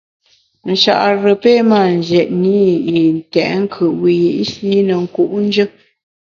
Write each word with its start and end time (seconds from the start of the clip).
Nchare 0.71 1.31
pe 1.41 1.51
mâ 1.69 1.81
njètne 1.99 2.55
i 2.73 2.83
yi 2.87 3.01
ntèt 3.17 3.51
nkùt 3.61 3.95
wiyi’shi 4.01 4.69
ne 4.87 4.95
nku’njù. 5.03 5.65